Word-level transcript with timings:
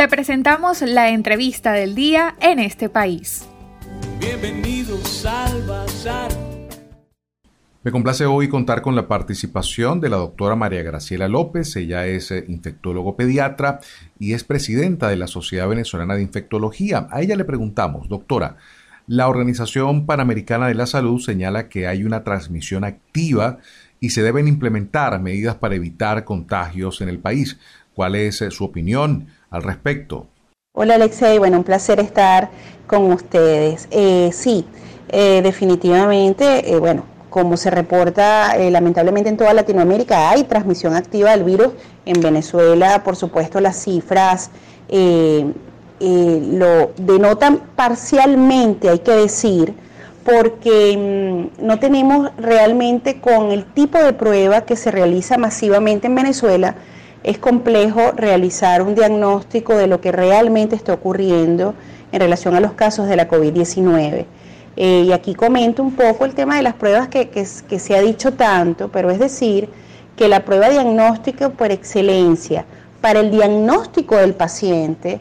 Te 0.00 0.08
presentamos 0.08 0.80
la 0.80 1.10
entrevista 1.10 1.72
del 1.72 1.94
día 1.94 2.34
en 2.40 2.58
este 2.58 2.88
país. 2.88 3.46
Bienvenidos 4.18 5.26
al 5.26 5.62
Bazar. 5.66 6.32
Me 7.82 7.90
complace 7.90 8.24
hoy 8.24 8.48
contar 8.48 8.80
con 8.80 8.96
la 8.96 9.06
participación 9.06 10.00
de 10.00 10.08
la 10.08 10.16
doctora 10.16 10.56
María 10.56 10.82
Graciela 10.82 11.28
López. 11.28 11.76
Ella 11.76 12.06
es 12.06 12.30
eh, 12.30 12.46
infectólogo 12.48 13.14
pediatra 13.14 13.80
y 14.18 14.32
es 14.32 14.42
presidenta 14.42 15.08
de 15.08 15.16
la 15.16 15.26
Sociedad 15.26 15.68
Venezolana 15.68 16.14
de 16.14 16.22
Infectología. 16.22 17.06
A 17.10 17.20
ella 17.20 17.36
le 17.36 17.44
preguntamos, 17.44 18.08
doctora, 18.08 18.56
la 19.06 19.28
Organización 19.28 20.06
Panamericana 20.06 20.68
de 20.68 20.76
la 20.76 20.86
Salud 20.86 21.20
señala 21.20 21.68
que 21.68 21.86
hay 21.86 22.04
una 22.04 22.24
transmisión 22.24 22.84
activa 22.84 23.58
y 24.00 24.10
se 24.10 24.22
deben 24.22 24.48
implementar 24.48 25.20
medidas 25.20 25.56
para 25.56 25.74
evitar 25.74 26.24
contagios 26.24 27.02
en 27.02 27.10
el 27.10 27.18
país. 27.18 27.58
¿Cuál 27.92 28.14
es 28.14 28.40
eh, 28.40 28.50
su 28.50 28.64
opinión 28.64 29.26
al 29.50 29.62
respecto? 29.62 30.26
Hola 30.72 30.94
Alexei, 30.94 31.38
bueno, 31.38 31.58
un 31.58 31.64
placer 31.64 32.00
estar 32.00 32.50
con 32.86 33.12
ustedes. 33.12 33.88
Eh, 33.90 34.30
sí, 34.32 34.64
eh, 35.08 35.40
definitivamente, 35.42 36.76
bueno, 36.78 37.04
como 37.28 37.56
se 37.56 37.70
reporta 37.70 38.56
lamentablemente 38.56 39.28
en 39.28 39.36
toda 39.36 39.52
Latinoamérica, 39.52 40.30
hay 40.30 40.44
transmisión 40.44 40.94
activa 40.94 41.30
del 41.30 41.44
virus. 41.44 41.68
En 42.06 42.20
Venezuela, 42.20 43.02
por 43.04 43.16
supuesto, 43.16 43.60
las 43.60 43.76
cifras 43.82 44.50
lo 46.00 46.92
denotan 46.96 47.60
parcialmente, 47.76 48.88
hay 48.88 49.00
que 49.00 49.12
decir, 49.12 49.74
porque 50.24 50.96
mm, 51.60 51.66
no 51.66 51.78
tenemos 51.78 52.30
realmente 52.36 53.20
con 53.20 53.50
el 53.50 53.64
tipo 53.64 53.98
de 53.98 54.12
prueba 54.12 54.62
que 54.62 54.76
se 54.76 54.90
realiza 54.90 55.38
masivamente 55.38 56.06
en 56.06 56.14
Venezuela, 56.14 56.74
es 57.22 57.38
complejo 57.38 58.12
realizar 58.16 58.82
un 58.82 58.94
diagnóstico 58.94 59.76
de 59.76 59.86
lo 59.86 60.00
que 60.00 60.12
realmente 60.12 60.76
está 60.76 60.92
ocurriendo 60.92 61.74
en 62.12 62.20
relación 62.20 62.54
a 62.54 62.60
los 62.60 62.72
casos 62.72 63.08
de 63.08 63.16
la 63.16 63.28
COVID-19. 63.28 64.26
Eh, 64.76 65.04
y 65.06 65.12
aquí 65.12 65.34
comento 65.34 65.82
un 65.82 65.92
poco 65.92 66.24
el 66.24 66.34
tema 66.34 66.56
de 66.56 66.62
las 66.62 66.74
pruebas 66.74 67.08
que, 67.08 67.28
que 67.28 67.78
se 67.78 67.96
ha 67.96 68.00
dicho 68.00 68.32
tanto, 68.32 68.90
pero 68.90 69.10
es 69.10 69.18
decir, 69.18 69.68
que 70.16 70.28
la 70.28 70.44
prueba 70.44 70.68
diagnóstica 70.68 71.48
por 71.50 71.70
excelencia 71.70 72.64
para 73.00 73.20
el 73.20 73.30
diagnóstico 73.30 74.16
del 74.16 74.34
paciente 74.34 75.20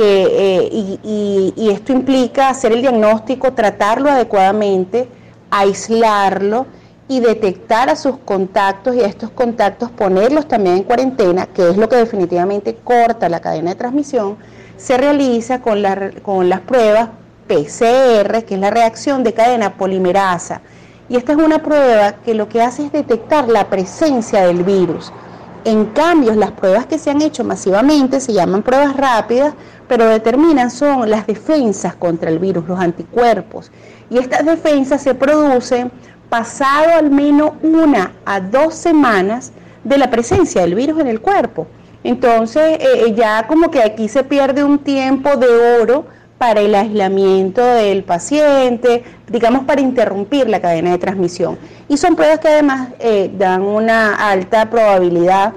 eh, 0.00 0.68
y, 0.72 1.70
esto 1.70 1.92
implica 1.92 2.50
hacer 2.50 2.72
el 2.72 2.82
diagnóstico, 2.82 3.52
tratarlo 3.52 4.10
adecuadamente, 4.10 5.08
aislarlo 5.50 6.66
y 7.08 7.20
detectar 7.20 7.88
a 7.88 7.96
sus 7.96 8.18
contactos 8.18 8.94
y 8.94 9.00
a 9.00 9.06
estos 9.06 9.30
contactos 9.30 9.90
ponerlos 9.90 10.46
también 10.46 10.76
en 10.76 10.82
cuarentena, 10.82 11.46
que 11.46 11.70
es 11.70 11.76
lo 11.78 11.88
que 11.88 11.96
definitivamente 11.96 12.76
corta 12.84 13.28
la 13.30 13.40
cadena 13.40 13.70
de 13.70 13.76
transmisión, 13.76 14.36
se 14.76 14.96
realiza 14.98 15.60
con, 15.60 15.82
con 16.22 16.48
las 16.48 16.60
pruebas 16.60 17.08
PCR, 17.48 18.44
que 18.44 18.54
es 18.54 18.60
la 18.60 18.70
reacción 18.70 19.24
de 19.24 19.32
cadena 19.32 19.74
polimerasa. 19.74 20.60
Y 21.08 21.16
esta 21.16 21.32
es 21.32 21.38
una 21.38 21.62
prueba 21.62 22.12
que 22.24 22.34
lo 22.34 22.48
que 22.48 22.60
hace 22.60 22.84
es 22.84 22.92
detectar 22.92 23.48
la 23.48 23.68
presencia 23.70 24.42
del 24.42 24.62
virus. 24.62 25.10
En 25.64 25.86
cambio, 25.86 26.34
las 26.34 26.52
pruebas 26.52 26.86
que 26.86 26.98
se 26.98 27.10
han 27.10 27.22
hecho 27.22 27.42
masivamente 27.42 28.20
se 28.20 28.32
llaman 28.32 28.62
pruebas 28.62 28.96
rápidas, 28.96 29.54
pero 29.88 30.06
determinan 30.06 30.70
son 30.70 31.10
las 31.10 31.26
defensas 31.26 31.96
contra 31.96 32.30
el 32.30 32.38
virus, 32.38 32.68
los 32.68 32.78
anticuerpos. 32.78 33.72
Y 34.10 34.18
estas 34.18 34.44
defensas 34.44 35.02
se 35.02 35.14
producen 35.14 35.90
pasado 36.28 36.94
al 36.94 37.10
menos 37.10 37.52
una 37.62 38.12
a 38.24 38.40
dos 38.40 38.74
semanas 38.74 39.52
de 39.84 39.98
la 39.98 40.10
presencia 40.10 40.62
del 40.62 40.74
virus 40.74 41.00
en 41.00 41.06
el 41.06 41.20
cuerpo. 41.20 41.66
Entonces, 42.04 42.78
eh, 42.78 43.04
eh, 43.06 43.14
ya 43.14 43.46
como 43.46 43.70
que 43.70 43.82
aquí 43.82 44.08
se 44.08 44.22
pierde 44.24 44.62
un 44.64 44.78
tiempo 44.78 45.36
de 45.36 45.48
oro 45.80 46.06
para 46.38 46.60
el 46.60 46.74
aislamiento 46.74 47.64
del 47.64 48.04
paciente, 48.04 49.02
digamos 49.28 49.64
para 49.64 49.80
interrumpir 49.80 50.48
la 50.48 50.60
cadena 50.60 50.92
de 50.92 50.98
transmisión. 50.98 51.58
Y 51.88 51.96
son 51.96 52.14
pruebas 52.14 52.38
que 52.38 52.48
además 52.48 52.90
eh, 53.00 53.30
dan 53.36 53.62
una 53.62 54.14
alta 54.30 54.70
probabilidad 54.70 55.54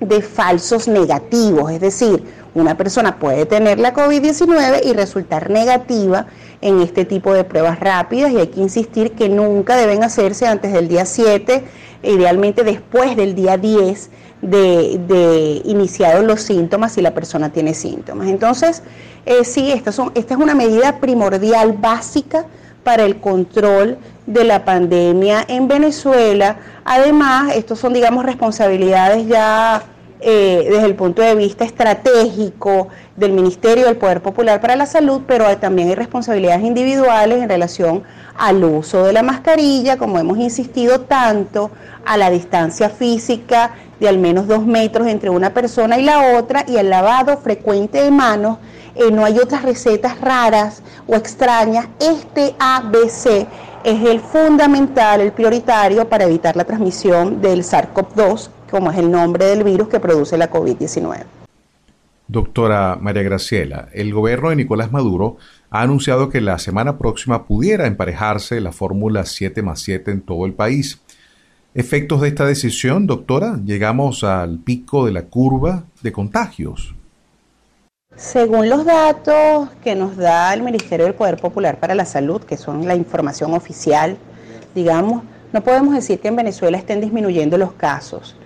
de 0.00 0.22
falsos 0.22 0.88
negativos, 0.88 1.72
es 1.72 1.80
decir, 1.80 2.24
una 2.54 2.76
persona 2.76 3.16
puede 3.16 3.46
tener 3.46 3.78
la 3.78 3.92
COVID-19 3.92 4.80
y 4.84 4.92
resultar 4.92 5.50
negativa 5.50 6.26
en 6.60 6.80
este 6.80 7.04
tipo 7.04 7.32
de 7.32 7.44
pruebas 7.44 7.78
rápidas 7.80 8.32
y 8.32 8.38
hay 8.38 8.48
que 8.48 8.60
insistir 8.60 9.12
que 9.12 9.28
nunca 9.28 9.76
deben 9.76 10.02
hacerse 10.02 10.46
antes 10.46 10.72
del 10.72 10.88
día 10.88 11.04
7, 11.06 11.64
idealmente 12.02 12.64
después 12.64 13.16
del 13.16 13.34
día 13.34 13.56
10 13.56 14.10
de, 14.42 15.00
de 15.06 15.62
iniciados 15.64 16.24
los 16.24 16.42
síntomas 16.42 16.92
si 16.92 17.02
la 17.02 17.14
persona 17.14 17.50
tiene 17.50 17.74
síntomas. 17.74 18.28
Entonces, 18.28 18.82
eh, 19.26 19.44
sí, 19.44 19.70
esta, 19.70 19.92
son, 19.92 20.12
esta 20.14 20.34
es 20.34 20.40
una 20.40 20.54
medida 20.54 21.00
primordial, 21.00 21.74
básica 21.74 22.46
para 22.82 23.04
el 23.04 23.20
control 23.20 23.98
de 24.26 24.44
la 24.44 24.64
pandemia 24.64 25.44
en 25.48 25.68
Venezuela. 25.68 26.56
Además, 26.84 27.54
estos 27.54 27.78
son, 27.78 27.92
digamos, 27.92 28.24
responsabilidades 28.24 29.26
ya 29.26 29.82
eh, 30.20 30.66
desde 30.68 30.86
el 30.86 30.96
punto 30.96 31.22
de 31.22 31.34
vista 31.36 31.64
estratégico 31.64 32.88
del 33.16 33.32
Ministerio 33.32 33.86
del 33.86 33.96
Poder 33.96 34.20
Popular 34.20 34.60
para 34.60 34.74
la 34.74 34.86
Salud, 34.86 35.22
pero 35.26 35.44
también 35.58 35.88
hay 35.88 35.94
responsabilidades 35.94 36.64
individuales 36.64 37.40
en 37.40 37.48
relación 37.48 38.02
al 38.36 38.64
uso 38.64 39.04
de 39.04 39.12
la 39.12 39.22
mascarilla, 39.22 39.96
como 39.96 40.18
hemos 40.18 40.38
insistido 40.38 41.02
tanto, 41.02 41.70
a 42.04 42.16
la 42.16 42.30
distancia 42.30 42.88
física 42.88 43.74
de 44.00 44.08
al 44.08 44.18
menos 44.18 44.46
dos 44.46 44.64
metros 44.66 45.06
entre 45.06 45.30
una 45.30 45.54
persona 45.54 45.98
y 45.98 46.02
la 46.02 46.36
otra 46.36 46.64
y 46.66 46.76
el 46.76 46.90
lavado 46.90 47.36
frecuente 47.38 48.02
de 48.02 48.10
manos. 48.10 48.58
Eh, 48.94 49.10
no 49.12 49.24
hay 49.24 49.38
otras 49.38 49.62
recetas 49.62 50.20
raras 50.20 50.82
o 51.06 51.14
extrañas. 51.14 51.86
Este 52.00 52.56
ABC 52.58 53.46
es 53.84 54.04
el 54.04 54.20
fundamental, 54.20 55.20
el 55.20 55.32
prioritario 55.32 56.08
para 56.08 56.24
evitar 56.24 56.56
la 56.56 56.64
transmisión 56.64 57.40
del 57.40 57.62
SARS-CoV-2 57.62 58.50
como 58.70 58.90
es 58.90 58.98
el 58.98 59.10
nombre 59.10 59.46
del 59.46 59.64
virus 59.64 59.88
que 59.88 60.00
produce 60.00 60.36
la 60.36 60.50
COVID-19. 60.50 61.24
Doctora 62.30 62.98
María 63.00 63.22
Graciela, 63.22 63.88
el 63.94 64.12
gobierno 64.12 64.50
de 64.50 64.56
Nicolás 64.56 64.92
Maduro 64.92 65.38
ha 65.70 65.80
anunciado 65.80 66.28
que 66.28 66.42
la 66.42 66.58
semana 66.58 66.98
próxima 66.98 67.46
pudiera 67.46 67.86
emparejarse 67.86 68.60
la 68.60 68.70
fórmula 68.72 69.24
7 69.24 69.62
más 69.62 69.80
7 69.80 70.10
en 70.10 70.20
todo 70.20 70.44
el 70.44 70.52
país. 70.52 71.00
¿Efectos 71.74 72.20
de 72.20 72.28
esta 72.28 72.44
decisión, 72.44 73.06
doctora? 73.06 73.58
¿Llegamos 73.64 74.24
al 74.24 74.58
pico 74.58 75.06
de 75.06 75.12
la 75.12 75.22
curva 75.22 75.84
de 76.02 76.12
contagios? 76.12 76.94
Según 78.14 78.68
los 78.68 78.84
datos 78.84 79.70
que 79.82 79.94
nos 79.94 80.16
da 80.16 80.52
el 80.52 80.62
Ministerio 80.62 81.06
del 81.06 81.14
Poder 81.14 81.36
Popular 81.36 81.78
para 81.78 81.94
la 81.94 82.04
Salud, 82.04 82.42
que 82.42 82.56
son 82.56 82.86
la 82.86 82.94
información 82.94 83.54
oficial, 83.54 84.18
digamos, 84.74 85.22
no 85.52 85.62
podemos 85.62 85.94
decir 85.94 86.18
que 86.18 86.28
en 86.28 86.36
Venezuela 86.36 86.76
estén 86.76 87.00
disminuyendo 87.00 87.56
los 87.56 87.72
casos 87.72 88.36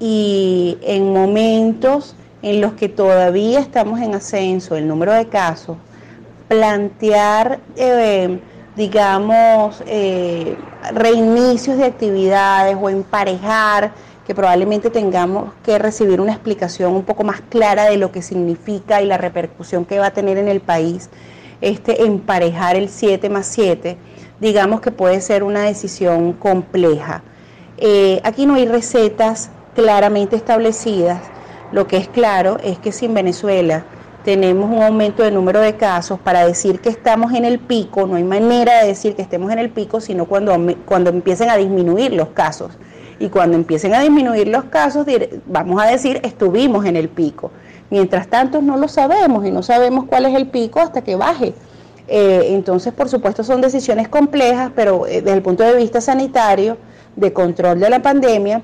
y 0.00 0.78
en 0.82 1.12
momentos 1.12 2.16
en 2.42 2.62
los 2.62 2.72
que 2.72 2.88
todavía 2.88 3.60
estamos 3.60 4.00
en 4.00 4.14
ascenso 4.14 4.74
el 4.74 4.88
número 4.88 5.12
de 5.12 5.28
casos, 5.28 5.76
plantear, 6.48 7.60
eh, 7.76 8.40
digamos, 8.76 9.82
eh, 9.86 10.56
reinicios 10.94 11.76
de 11.76 11.84
actividades 11.84 12.76
o 12.80 12.88
emparejar, 12.88 13.92
que 14.26 14.34
probablemente 14.34 14.90
tengamos 14.90 15.52
que 15.64 15.78
recibir 15.78 16.20
una 16.20 16.32
explicación 16.32 16.94
un 16.94 17.02
poco 17.02 17.24
más 17.24 17.42
clara 17.42 17.84
de 17.84 17.96
lo 17.96 18.10
que 18.10 18.22
significa 18.22 19.02
y 19.02 19.06
la 19.06 19.18
repercusión 19.18 19.84
que 19.84 19.98
va 19.98 20.06
a 20.06 20.10
tener 20.12 20.38
en 20.38 20.48
el 20.48 20.60
país, 20.60 21.10
este 21.60 22.04
emparejar 22.04 22.76
el 22.76 22.88
7 22.88 23.28
más 23.28 23.46
7, 23.46 23.98
digamos 24.40 24.80
que 24.80 24.92
puede 24.92 25.20
ser 25.20 25.42
una 25.42 25.62
decisión 25.62 26.32
compleja. 26.32 27.22
Eh, 27.76 28.20
aquí 28.24 28.46
no 28.46 28.54
hay 28.54 28.66
recetas 28.66 29.50
claramente 29.74 30.36
establecidas. 30.36 31.20
Lo 31.72 31.86
que 31.86 31.96
es 31.96 32.08
claro 32.08 32.58
es 32.62 32.78
que 32.78 32.92
si 32.92 33.06
en 33.06 33.14
Venezuela 33.14 33.84
tenemos 34.24 34.70
un 34.70 34.82
aumento 34.82 35.22
de 35.22 35.30
número 35.30 35.60
de 35.60 35.76
casos, 35.76 36.18
para 36.20 36.46
decir 36.46 36.80
que 36.80 36.88
estamos 36.88 37.32
en 37.32 37.44
el 37.44 37.58
pico, 37.58 38.06
no 38.06 38.16
hay 38.16 38.24
manera 38.24 38.80
de 38.80 38.88
decir 38.88 39.14
que 39.16 39.22
estemos 39.22 39.50
en 39.52 39.58
el 39.58 39.70
pico, 39.70 40.00
sino 40.00 40.26
cuando, 40.26 40.56
cuando 40.84 41.10
empiecen 41.10 41.48
a 41.48 41.56
disminuir 41.56 42.12
los 42.12 42.28
casos. 42.28 42.72
Y 43.18 43.28
cuando 43.28 43.56
empiecen 43.56 43.94
a 43.94 44.00
disminuir 44.00 44.48
los 44.48 44.64
casos, 44.64 45.06
vamos 45.46 45.82
a 45.82 45.86
decir, 45.86 46.20
estuvimos 46.22 46.86
en 46.86 46.96
el 46.96 47.08
pico. 47.08 47.50
Mientras 47.90 48.28
tanto, 48.28 48.62
no 48.62 48.76
lo 48.76 48.88
sabemos 48.88 49.44
y 49.44 49.50
no 49.50 49.62
sabemos 49.62 50.06
cuál 50.06 50.26
es 50.26 50.34
el 50.34 50.48
pico 50.48 50.80
hasta 50.80 51.02
que 51.02 51.16
baje. 51.16 51.54
Eh, 52.08 52.48
entonces, 52.54 52.92
por 52.92 53.08
supuesto, 53.08 53.44
son 53.44 53.60
decisiones 53.60 54.08
complejas, 54.08 54.70
pero 54.74 55.06
eh, 55.06 55.22
desde 55.22 55.36
el 55.36 55.42
punto 55.42 55.64
de 55.64 55.76
vista 55.76 56.00
sanitario, 56.00 56.76
de 57.16 57.32
control 57.32 57.78
de 57.80 57.90
la 57.90 58.00
pandemia, 58.00 58.62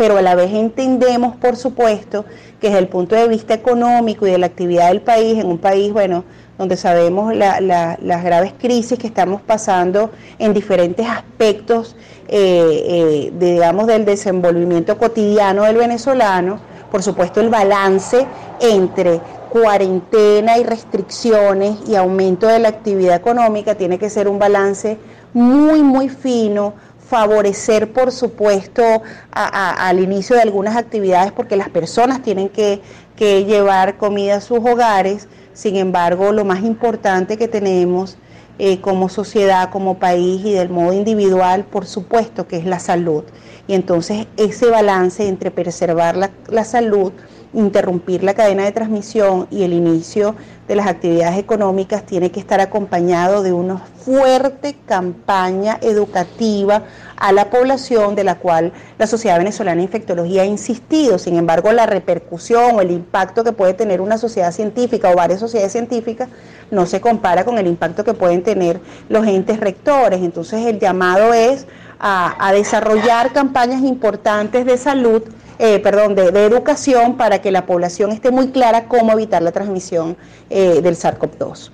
pero 0.00 0.16
a 0.16 0.22
la 0.22 0.34
vez 0.34 0.50
entendemos, 0.54 1.36
por 1.36 1.56
supuesto, 1.56 2.24
que 2.58 2.68
desde 2.68 2.78
el 2.78 2.88
punto 2.88 3.16
de 3.16 3.28
vista 3.28 3.52
económico 3.52 4.26
y 4.26 4.30
de 4.30 4.38
la 4.38 4.46
actividad 4.46 4.88
del 4.88 5.02
país, 5.02 5.38
en 5.38 5.46
un 5.46 5.58
país, 5.58 5.92
bueno, 5.92 6.24
donde 6.56 6.78
sabemos 6.78 7.36
las 7.36 8.24
graves 8.24 8.54
crisis 8.58 8.98
que 8.98 9.06
estamos 9.06 9.42
pasando 9.42 10.10
en 10.38 10.54
diferentes 10.54 11.06
aspectos, 11.06 11.96
eh, 12.28 13.28
eh, 13.28 13.32
digamos, 13.38 13.88
del 13.88 14.06
desenvolvimiento 14.06 14.96
cotidiano 14.96 15.64
del 15.64 15.76
venezolano, 15.76 16.60
por 16.90 17.02
supuesto 17.02 17.42
el 17.42 17.50
balance 17.50 18.26
entre 18.58 19.20
cuarentena 19.50 20.56
y 20.56 20.64
restricciones 20.64 21.76
y 21.86 21.94
aumento 21.94 22.46
de 22.46 22.58
la 22.58 22.68
actividad 22.68 23.16
económica, 23.16 23.74
tiene 23.74 23.98
que 23.98 24.08
ser 24.08 24.28
un 24.28 24.38
balance 24.38 24.96
muy, 25.34 25.82
muy 25.82 26.08
fino, 26.08 26.72
favorecer, 27.10 27.92
por 27.92 28.12
supuesto, 28.12 29.02
al 29.32 29.98
inicio 29.98 30.36
de 30.36 30.42
algunas 30.42 30.76
actividades 30.76 31.32
porque 31.32 31.56
las 31.56 31.68
personas 31.68 32.22
tienen 32.22 32.48
que, 32.48 32.80
llevar 33.18 33.98
comida 33.98 34.36
a 34.36 34.40
sus 34.40 34.60
hogares. 34.60 35.28
Sin 35.52 35.76
embargo, 35.76 36.32
lo 36.32 36.44
más 36.46 36.62
importante 36.62 37.36
que 37.36 37.48
tenemos 37.48 38.16
eh, 38.58 38.80
como 38.80 39.08
sociedad, 39.10 39.70
como 39.70 39.98
país 39.98 40.42
y 40.42 40.52
del 40.52 40.70
modo 40.70 40.94
individual, 40.94 41.64
por 41.64 41.84
supuesto 41.84 42.46
que 42.46 42.56
es 42.56 42.64
la 42.64 42.78
salud. 42.78 43.24
Y 43.66 43.74
entonces 43.74 44.26
ese 44.36 44.70
balance 44.70 45.26
entre 45.26 45.50
preservar 45.50 46.16
la 46.16 46.64
salud, 46.64 47.12
interrumpir 47.52 48.22
la 48.22 48.34
cadena 48.34 48.64
de 48.64 48.72
transmisión 48.72 49.48
y 49.50 49.64
el 49.64 49.72
inicio 49.72 50.36
de 50.68 50.76
las 50.76 50.86
actividades 50.86 51.36
económicas 51.36 52.04
tiene 52.06 52.30
que 52.30 52.38
estar 52.38 52.60
acompañado 52.60 53.42
de 53.42 53.52
una 53.52 53.78
fuerte 53.78 54.76
campaña 54.86 55.78
educativa 55.82 56.84
a 57.16 57.32
la 57.32 57.50
población 57.50 58.14
de 58.14 58.22
la 58.22 58.36
cual 58.36 58.72
la 58.96 59.08
Sociedad 59.08 59.38
Venezolana 59.38 59.78
de 59.78 59.82
Infectología 59.82 60.42
ha 60.42 60.46
insistido. 60.46 61.18
Sin 61.18 61.36
embargo, 61.36 61.72
la 61.72 61.86
repercusión 61.86 62.76
o 62.76 62.80
el 62.80 62.92
impacto 62.92 63.42
que 63.42 63.52
puede 63.52 63.74
tener 63.74 64.00
una 64.00 64.16
sociedad 64.16 64.52
científica 64.52 65.10
o 65.10 65.16
varias 65.16 65.40
sociedades 65.40 65.72
científicas 65.72 66.28
no 66.70 66.86
se 66.86 67.00
compara 67.00 67.44
con 67.44 67.58
el 67.58 67.66
impacto 67.66 68.04
que 68.04 68.14
pueden 68.14 68.44
tener 68.44 68.80
los 69.08 69.26
entes 69.26 69.58
rectores. 69.58 70.22
Entonces, 70.22 70.64
el 70.66 70.78
llamado 70.78 71.34
es 71.34 71.66
a, 71.98 72.36
a 72.46 72.52
desarrollar 72.52 73.32
campañas 73.32 73.82
importantes 73.82 74.64
de 74.64 74.78
salud 74.78 75.22
eh, 75.62 75.78
perdón, 75.78 76.14
de, 76.14 76.28
educación 76.46 77.18
para 77.18 77.42
que 77.42 77.50
la 77.50 77.66
población 77.66 78.12
esté 78.12 78.30
muy 78.30 78.48
clara 78.48 78.88
cómo 78.88 79.12
evitar 79.12 79.42
la 79.42 79.52
transmisión 79.52 80.16
eh, 80.48 80.80
del 80.80 80.96
SARS-CoV-2. 80.96 81.70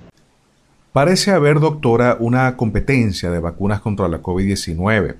Parece 0.91 1.31
haber, 1.31 1.61
doctora, 1.61 2.17
una 2.19 2.57
competencia 2.57 3.31
de 3.31 3.39
vacunas 3.39 3.79
contra 3.79 4.09
la 4.09 4.21
COVID-19. 4.21 5.15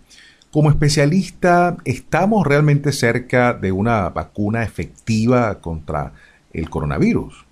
Como 0.51 0.69
especialista, 0.69 1.77
¿estamos 1.85 2.45
realmente 2.45 2.91
cerca 2.91 3.53
de 3.53 3.71
una 3.71 4.09
vacuna 4.09 4.63
efectiva 4.63 5.61
contra 5.61 6.11
el 6.51 6.69
coronavirus? 6.69 7.45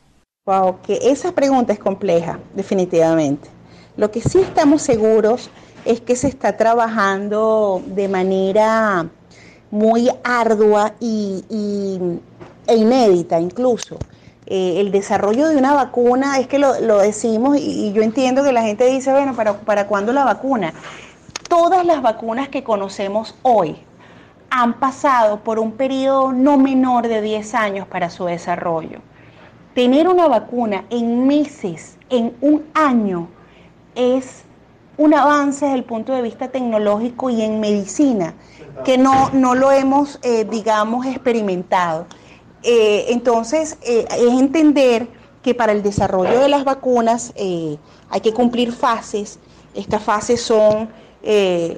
Wow, 0.45 0.81
que 0.81 1.00
esa 1.01 1.31
pregunta 1.31 1.71
es 1.71 1.79
compleja, 1.79 2.39
definitivamente. 2.53 3.47
Lo 3.95 4.11
que 4.11 4.19
sí 4.19 4.39
estamos 4.39 4.81
seguros 4.81 5.50
es 5.85 6.01
que 6.01 6.18
se 6.18 6.27
está 6.27 6.57
trabajando 6.57 7.81
de 7.85 8.09
manera 8.09 9.07
muy 9.75 10.10
ardua 10.24 10.94
y, 11.01 11.44
e 12.66 12.75
inédita 12.75 13.39
incluso. 13.39 13.98
Eh, 14.48 14.80
el 14.80 14.92
desarrollo 14.92 15.50
de 15.50 15.57
una 15.57 15.74
vacuna, 15.74 16.39
es 16.39 16.48
que 16.48 16.60
lo, 16.60 17.00
decimos 17.00 17.57
y, 17.57 17.92
yo 17.92 18.01
entiendo 18.01 18.44
que 18.44 18.54
la 18.54 18.62
gente 18.62 18.86
dice, 18.86 19.12
bueno, 19.12 19.36
¿para, 19.36 19.54
¿para 19.60 19.88
cuándo 19.88 20.13
la 20.13 20.24
vacuna? 20.24 20.74
Todas 21.50 21.86
las 21.86 22.01
vacunas 22.01 22.48
que 22.48 22.63
conocemos 22.63 23.36
hoy 23.42 23.75
han 24.50 24.80
pasado 24.80 25.42
por 25.42 25.60
un 25.60 25.74
periodo 25.74 26.31
no 26.31 26.57
menor 26.57 27.07
de 27.07 27.21
10 27.21 27.54
años 27.56 27.88
para 27.88 28.10
su 28.10 28.25
desarrollo. 28.25 29.00
Tener 29.74 30.07
una 30.07 30.28
vacuna 30.30 30.86
en 30.89 31.28
meses, 31.28 31.98
en 32.10 32.33
un 32.39 32.63
año, 32.74 33.28
es 33.95 34.45
un 34.97 35.13
avance 35.13 35.65
desde 35.65 35.77
el 35.77 35.83
punto 35.83 36.13
de 36.13 36.21
vista 36.21 36.50
tecnológico 36.50 37.30
y 37.30 37.42
en 37.42 37.59
medicina 37.59 38.33
que 38.83 38.97
no, 38.97 39.30
no 39.31 39.56
lo 39.56 39.71
hemos, 39.71 40.19
eh, 40.21 40.45
digamos, 40.45 41.06
experimentado. 41.06 42.07
Eh, 42.63 43.06
entonces, 43.09 43.77
eh, 43.83 44.06
es 44.09 44.39
entender 44.39 45.07
que 45.42 45.53
para 45.53 45.71
el 45.71 45.83
desarrollo 45.83 46.39
de 46.39 46.50
las 46.50 46.63
vacunas 46.63 47.33
hay 47.38 48.21
que 48.21 48.33
cumplir 48.33 48.71
fases. 48.74 49.39
Estas 49.75 50.01
fases 50.01 50.42
son 50.42 50.89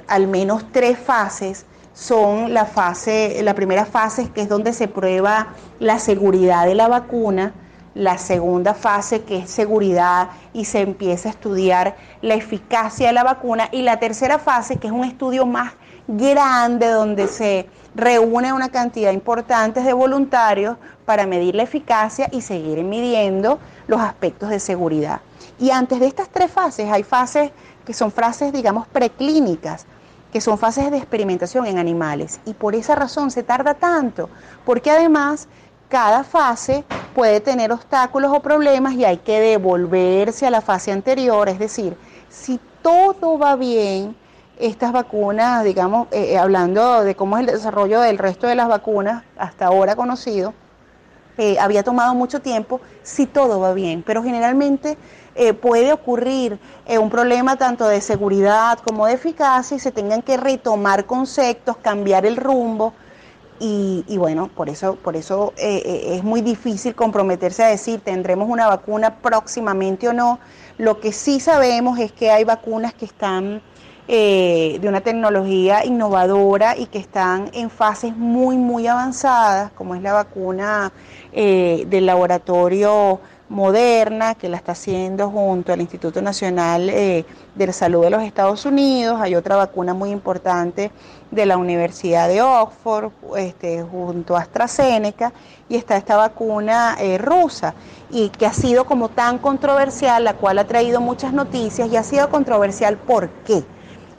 al 0.08 0.26
menos 0.26 0.64
tres 0.72 0.98
fases. 0.98 1.66
Son 1.92 2.54
la 2.54 2.64
fase, 2.64 3.40
la 3.42 3.54
primera 3.54 3.84
fase 3.84 4.30
que 4.30 4.42
es 4.42 4.48
donde 4.48 4.72
se 4.72 4.86
prueba 4.86 5.48
la 5.80 5.98
seguridad 5.98 6.64
de 6.64 6.76
la 6.76 6.86
vacuna, 6.86 7.52
la 7.98 8.16
segunda 8.16 8.74
fase 8.74 9.22
que 9.22 9.38
es 9.38 9.50
seguridad 9.50 10.28
y 10.52 10.66
se 10.66 10.80
empieza 10.80 11.28
a 11.28 11.32
estudiar 11.32 11.96
la 12.22 12.34
eficacia 12.34 13.08
de 13.08 13.12
la 13.12 13.24
vacuna 13.24 13.68
y 13.72 13.82
la 13.82 13.98
tercera 13.98 14.38
fase 14.38 14.76
que 14.76 14.86
es 14.86 14.92
un 14.92 15.04
estudio 15.04 15.46
más 15.46 15.72
grande 16.06 16.86
donde 16.86 17.26
se 17.26 17.68
reúne 17.96 18.52
una 18.52 18.68
cantidad 18.68 19.10
importante 19.10 19.82
de 19.82 19.92
voluntarios 19.92 20.76
para 21.04 21.26
medir 21.26 21.56
la 21.56 21.64
eficacia 21.64 22.28
y 22.30 22.40
seguir 22.40 22.84
midiendo 22.84 23.58
los 23.88 24.00
aspectos 24.00 24.50
de 24.50 24.60
seguridad. 24.60 25.20
Y 25.58 25.70
antes 25.70 25.98
de 25.98 26.06
estas 26.06 26.28
tres 26.28 26.52
fases 26.52 26.88
hay 26.92 27.02
fases 27.02 27.50
que 27.84 27.94
son 27.94 28.12
fases, 28.12 28.52
digamos, 28.52 28.86
preclínicas, 28.86 29.86
que 30.32 30.40
son 30.40 30.56
fases 30.56 30.92
de 30.92 30.98
experimentación 30.98 31.66
en 31.66 31.78
animales. 31.78 32.38
Y 32.44 32.54
por 32.54 32.76
esa 32.76 32.94
razón 32.94 33.32
se 33.32 33.42
tarda 33.42 33.74
tanto, 33.74 34.30
porque 34.64 34.92
además 34.92 35.48
cada 35.88 36.22
fase 36.22 36.84
puede 37.18 37.40
tener 37.40 37.72
obstáculos 37.72 38.30
o 38.32 38.38
problemas 38.38 38.94
y 38.94 39.04
hay 39.04 39.16
que 39.16 39.40
devolverse 39.40 40.46
a 40.46 40.50
la 40.50 40.60
fase 40.60 40.92
anterior. 40.92 41.48
Es 41.48 41.58
decir, 41.58 41.96
si 42.28 42.60
todo 42.80 43.36
va 43.36 43.56
bien, 43.56 44.14
estas 44.56 44.92
vacunas, 44.92 45.64
digamos, 45.64 46.06
eh, 46.12 46.34
eh, 46.34 46.38
hablando 46.38 47.02
de 47.02 47.16
cómo 47.16 47.36
es 47.36 47.40
el 47.40 47.46
desarrollo 47.46 48.00
del 48.02 48.18
resto 48.18 48.46
de 48.46 48.54
las 48.54 48.68
vacunas 48.68 49.24
hasta 49.36 49.66
ahora 49.66 49.96
conocido, 49.96 50.54
eh, 51.38 51.58
había 51.58 51.82
tomado 51.82 52.14
mucho 52.14 52.38
tiempo 52.40 52.80
si 53.02 53.26
todo 53.26 53.58
va 53.58 53.72
bien, 53.72 54.04
pero 54.06 54.22
generalmente 54.22 54.96
puede 55.60 55.92
ocurrir 55.92 56.58
un 57.00 57.10
problema 57.10 57.54
tanto 57.56 57.86
de 57.86 58.00
seguridad 58.00 58.78
como 58.80 59.06
de 59.06 59.12
eficacia 59.12 59.76
y 59.76 59.80
se 59.80 59.92
tengan 59.92 60.20
que 60.20 60.36
retomar 60.36 61.06
conceptos, 61.06 61.76
cambiar 61.76 62.26
el 62.26 62.36
rumbo. 62.36 62.92
Y, 63.60 64.04
y 64.06 64.18
bueno, 64.18 64.48
por 64.54 64.68
eso, 64.68 64.96
por 64.96 65.16
eso 65.16 65.52
es 65.56 66.22
muy 66.22 66.42
difícil 66.42 66.94
comprometerse 66.94 67.64
a 67.64 67.68
decir 67.68 68.00
tendremos 68.00 68.48
una 68.48 68.68
vacuna 68.68 69.16
próximamente 69.16 70.08
o 70.08 70.12
no. 70.12 70.38
Lo 70.76 71.00
que 71.00 71.12
sí 71.12 71.40
sabemos 71.40 71.98
es 71.98 72.12
que 72.12 72.30
hay 72.30 72.44
vacunas 72.44 72.94
que 72.94 73.04
están 73.04 73.60
eh, 74.10 74.78
de 74.80 74.88
una 74.88 75.02
tecnología 75.02 75.84
innovadora 75.84 76.74
y 76.78 76.86
que 76.86 76.98
están 76.98 77.50
en 77.52 77.68
fases 77.68 78.16
muy, 78.16 78.56
muy 78.56 78.86
avanzadas, 78.86 79.70
como 79.72 79.94
es 79.94 80.00
la 80.00 80.14
vacuna 80.14 80.90
eh, 81.30 81.84
del 81.88 82.06
laboratorio 82.06 83.20
Moderna, 83.50 84.34
que 84.34 84.48
la 84.48 84.56
está 84.56 84.72
haciendo 84.72 85.28
junto 85.28 85.74
al 85.74 85.82
Instituto 85.82 86.22
Nacional 86.22 86.88
eh, 86.88 87.26
de 87.54 87.72
Salud 87.74 88.02
de 88.02 88.08
los 88.08 88.22
Estados 88.22 88.64
Unidos. 88.64 89.20
Hay 89.20 89.34
otra 89.34 89.56
vacuna 89.56 89.92
muy 89.92 90.08
importante 90.08 90.90
de 91.30 91.44
la 91.44 91.58
Universidad 91.58 92.28
de 92.28 92.40
Oxford, 92.40 93.12
este, 93.36 93.82
junto 93.82 94.38
a 94.38 94.40
AstraZeneca, 94.40 95.34
y 95.68 95.76
está 95.76 95.98
esta 95.98 96.16
vacuna 96.16 96.96
rusa, 97.18 97.74
y 98.08 98.30
que 98.30 98.46
ha 98.46 98.54
sido 98.54 98.86
como 98.86 99.10
tan 99.10 99.36
controversial, 99.36 100.24
la 100.24 100.32
cual 100.32 100.58
ha 100.58 100.66
traído 100.66 101.02
muchas 101.02 101.34
noticias, 101.34 101.92
y 101.92 101.96
ha 101.96 102.02
sido 102.02 102.30
controversial 102.30 102.96
¿por 102.96 103.28
qué? 103.44 103.64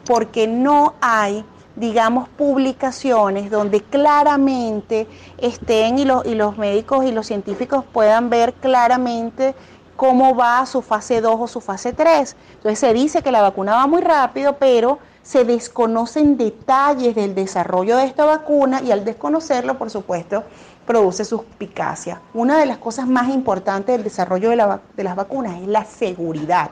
Porque 0.09 0.47
no 0.47 0.95
hay 1.01 1.45
digamos, 1.75 2.27
publicaciones 2.29 3.51
donde 3.51 3.81
claramente 3.81 5.07
estén 5.37 5.99
y 5.99 6.03
los, 6.03 6.25
y 6.25 6.33
los 6.33 6.57
médicos 6.57 7.05
y 7.05 7.11
los 7.11 7.27
científicos 7.27 7.85
puedan 7.93 8.29
ver 8.29 8.53
claramente 8.55 9.55
cómo 9.95 10.35
va 10.35 10.65
su 10.65 10.81
fase 10.81 11.21
2 11.21 11.35
o 11.39 11.47
su 11.47 11.61
fase 11.61 11.93
3. 11.93 12.35
Entonces 12.55 12.79
se 12.79 12.91
dice 12.91 13.21
que 13.21 13.31
la 13.31 13.41
vacuna 13.41 13.75
va 13.75 13.87
muy 13.87 14.01
rápido, 14.01 14.57
pero 14.57 14.97
se 15.21 15.45
desconocen 15.45 16.37
detalles 16.37 17.15
del 17.15 17.35
desarrollo 17.35 17.95
de 17.95 18.05
esta 18.05 18.25
vacuna 18.25 18.81
y 18.81 18.91
al 18.91 19.05
desconocerlo, 19.05 19.77
por 19.77 19.89
supuesto, 19.91 20.43
produce 20.87 21.23
suspicacia. 21.23 22.19
Una 22.33 22.57
de 22.57 22.65
las 22.65 22.79
cosas 22.79 23.07
más 23.07 23.29
importantes 23.29 23.95
del 23.95 24.03
desarrollo 24.03 24.49
de, 24.49 24.79
de 24.97 25.03
las 25.03 25.15
vacunas 25.15 25.61
es 25.61 25.67
la 25.67 25.85
seguridad. 25.85 26.71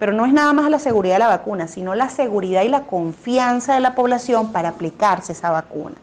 Pero 0.00 0.12
no 0.12 0.24
es 0.24 0.32
nada 0.32 0.54
más 0.54 0.70
la 0.70 0.78
seguridad 0.78 1.16
de 1.16 1.18
la 1.20 1.28
vacuna, 1.28 1.68
sino 1.68 1.94
la 1.94 2.08
seguridad 2.08 2.62
y 2.62 2.68
la 2.68 2.86
confianza 2.86 3.74
de 3.74 3.80
la 3.80 3.94
población 3.94 4.50
para 4.50 4.70
aplicarse 4.70 5.32
esa 5.32 5.50
vacuna. 5.50 5.96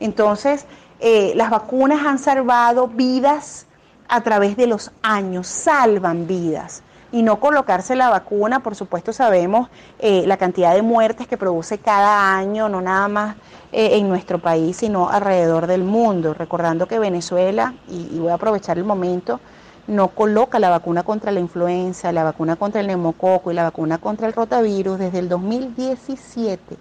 Entonces, 0.00 0.66
eh, 1.00 1.32
las 1.34 1.48
vacunas 1.48 2.06
han 2.06 2.18
salvado 2.18 2.88
vidas 2.88 3.66
a 4.06 4.20
través 4.20 4.54
de 4.58 4.66
los 4.66 4.90
años, 5.02 5.46
salvan 5.46 6.26
vidas. 6.26 6.82
Y 7.10 7.22
no 7.22 7.40
colocarse 7.40 7.96
la 7.96 8.10
vacuna, 8.10 8.60
por 8.60 8.74
supuesto 8.74 9.14
sabemos 9.14 9.70
eh, 9.98 10.24
la 10.26 10.36
cantidad 10.36 10.74
de 10.74 10.82
muertes 10.82 11.26
que 11.26 11.38
produce 11.38 11.78
cada 11.78 12.36
año, 12.36 12.68
no 12.68 12.82
nada 12.82 13.08
más 13.08 13.36
eh, 13.72 13.96
en 13.96 14.10
nuestro 14.10 14.40
país, 14.40 14.76
sino 14.76 15.08
alrededor 15.08 15.66
del 15.66 15.84
mundo. 15.84 16.34
Recordando 16.34 16.86
que 16.86 16.98
Venezuela, 16.98 17.72
y 17.88 18.18
voy 18.18 18.30
a 18.30 18.34
aprovechar 18.34 18.76
el 18.76 18.84
momento, 18.84 19.40
no 19.88 20.08
coloca 20.08 20.58
la 20.58 20.68
vacuna 20.68 21.02
contra 21.02 21.32
la 21.32 21.40
influenza, 21.40 22.12
la 22.12 22.22
vacuna 22.22 22.56
contra 22.56 22.82
el 22.82 22.86
neumococo 22.86 23.50
y 23.50 23.54
la 23.54 23.64
vacuna 23.64 23.96
contra 23.96 24.26
el 24.26 24.34
rotavirus 24.34 24.98
desde 24.98 25.18
el 25.18 25.30
2017, 25.30 26.76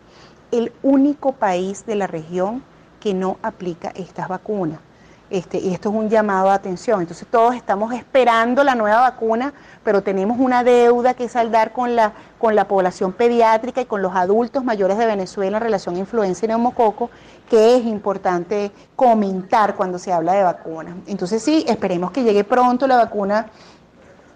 el 0.51 0.73
único 0.83 1.31
país 1.31 1.85
de 1.85 1.95
la 1.95 2.05
región 2.05 2.61
que 2.99 3.13
no 3.13 3.37
aplica 3.41 3.93
estas 3.95 4.27
vacunas. 4.27 4.79
Este, 5.29 5.59
y 5.59 5.73
esto 5.73 5.89
es 5.89 5.95
un 5.95 6.09
llamado 6.09 6.49
a 6.49 6.53
atención. 6.53 7.01
Entonces 7.01 7.27
todos 7.29 7.53
estamos 7.55 7.93
esperando 7.93 8.63
la 8.63 8.75
nueva 8.75 9.01
vacuna, 9.01 9.53
pero 9.83 10.01
tenemos 10.01 10.39
una 10.39 10.63
deuda 10.63 11.15
que 11.15 11.27
saldar 11.27 11.73
con 11.73 11.97
la, 11.97 12.13
con 12.37 12.55
la 12.55 12.67
población 12.67 13.11
pediátrica 13.11 13.81
y 13.81 13.85
con 13.85 14.01
los 14.01 14.15
adultos 14.15 14.63
mayores 14.63 14.97
de 14.97 15.05
Venezuela 15.05 15.57
en 15.57 15.63
relación 15.63 15.95
a 15.95 15.99
influenza 15.99 16.45
y 16.45 16.47
neumococo, 16.47 17.09
que 17.49 17.75
es 17.75 17.85
importante 17.85 18.71
comentar 18.95 19.75
cuando 19.75 19.99
se 19.99 20.13
habla 20.13 20.33
de 20.33 20.43
vacunas. 20.43 20.95
Entonces 21.07 21.43
sí, 21.43 21.65
esperemos 21.67 22.11
que 22.11 22.23
llegue 22.23 22.45
pronto 22.45 22.87
la 22.87 22.95
vacuna 22.95 23.47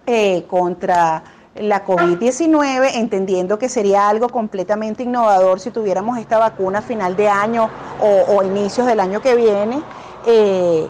eh, 0.05 0.43
contra 0.49 1.23
la 1.55 1.85
COVID-19, 1.85 2.91
entendiendo 2.95 3.59
que 3.59 3.69
sería 3.69 4.09
algo 4.09 4.29
completamente 4.29 5.03
innovador 5.03 5.59
si 5.59 5.69
tuviéramos 5.69 6.17
esta 6.17 6.37
vacuna 6.37 6.79
a 6.79 6.81
final 6.81 7.15
de 7.17 7.27
año 7.27 7.69
o 7.99 8.41
inicios 8.41 8.87
del 8.87 9.01
año 9.01 9.21
que 9.21 9.35
viene. 9.35 9.83
Eh, 10.25 10.87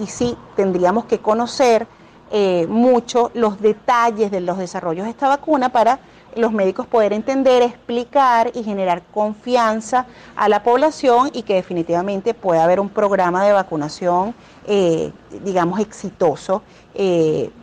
y, 0.00 0.06
sí, 0.06 0.36
tendríamos 0.56 1.06
que 1.06 1.18
conocer 1.18 1.86
eh, 2.30 2.66
mucho 2.68 3.30
los 3.34 3.60
detalles 3.60 4.30
de 4.30 4.40
los 4.40 4.58
desarrollos 4.58 5.04
de 5.04 5.10
esta 5.10 5.28
vacuna 5.28 5.70
para 5.70 5.98
los 6.36 6.52
médicos 6.52 6.86
poder 6.86 7.14
entender, 7.14 7.62
explicar 7.62 8.50
y 8.54 8.62
generar 8.62 9.02
confianza 9.12 10.06
a 10.36 10.48
la 10.48 10.62
población 10.62 11.30
y 11.32 11.42
que 11.42 11.54
definitivamente 11.54 12.34
pueda 12.34 12.64
haber 12.64 12.80
un 12.80 12.90
programa 12.90 13.44
de 13.44 13.52
vacunación, 13.52 14.34
eh, 14.66 15.10
digamos, 15.42 15.80
exitoso 15.80 16.62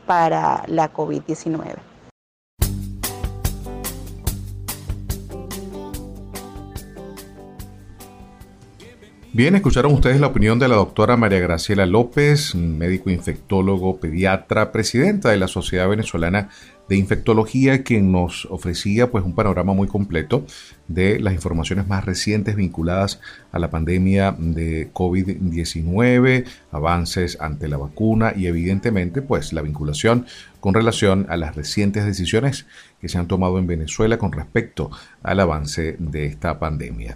para 0.06 0.64
la 0.68 0.92
COVID-19. 0.94 1.95
Bien, 9.36 9.54
escucharon 9.54 9.92
ustedes 9.92 10.22
la 10.22 10.27
opinión 10.27 10.60
de 10.60 10.70
la 10.70 10.77
doctora 10.77 11.18
María 11.18 11.42
Graciela 11.42 11.86
López, 11.86 12.56
médico 12.56 13.10
infectólogo 13.10 14.00
pediatra, 14.00 14.72
presidenta 14.72 15.30
de 15.30 15.36
la 15.36 15.50
Sociedad 15.50 15.89
Venezolana 15.89 16.48
de 16.88 16.96
Infectología, 16.96 17.84
quien 17.84 18.13
nos 18.13 18.46
ofrecía 18.46 19.12
pues 19.12 19.25
un 19.25 19.36
panorama 19.36 19.74
muy 19.74 19.89
completo 19.89 20.46
de 20.88 21.20
las 21.20 21.34
informaciones 21.34 21.86
más 21.86 22.06
recientes 22.06 22.56
vinculadas 22.56 23.20
a 23.51 23.60
la 23.60 23.70
pandemia 23.70 24.34
de 24.39 24.89
COVID-19, 24.94 26.46
avances 26.72 27.38
ante 27.42 27.68
la 27.68 27.75
vacuna 27.75 28.32
y 28.34 28.48
evidentemente 28.48 29.22
pues 29.22 29.51
la 29.51 29.63
vinculación 29.63 30.27
con 30.62 30.74
relación 30.74 31.25
a 31.27 31.36
las 31.36 31.58
recientes 31.58 32.06
decisiones 32.06 32.68
que 33.01 33.10
se 33.10 33.18
han 33.18 33.27
tomado 33.27 33.60
en 33.60 33.68
Venezuela 33.68 34.18
con 34.18 34.32
respecto 34.32 34.92
al 35.24 35.42
avance 35.42 35.98
de 36.00 36.25
esta 36.25 36.58
pandemia. 36.58 37.15